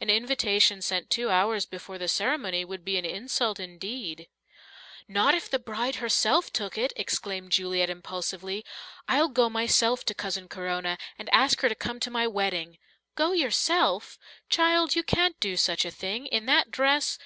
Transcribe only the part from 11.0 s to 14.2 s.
and ask her to come to my wedding." "Go yourself!